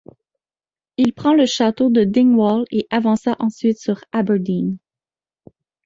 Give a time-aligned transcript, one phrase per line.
[0.97, 4.79] Il prend le château de Dingwall et avança ensuite sur Aberdeen.